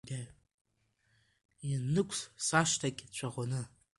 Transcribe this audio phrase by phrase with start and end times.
[1.69, 3.61] Ианнықәс сашҭагь цәаӷәаны…